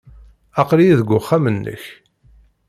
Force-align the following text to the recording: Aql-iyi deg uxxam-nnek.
Aql-iyi 0.61 0.97
deg 0.99 1.09
uxxam-nnek. 1.19 1.83